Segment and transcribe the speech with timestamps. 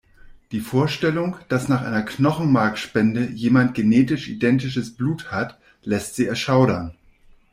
[0.51, 6.97] Die Vorstellung, dass nach einer Knochenmarkspende jemand genetisch identischen Blut hat, lässt sie erschaudern.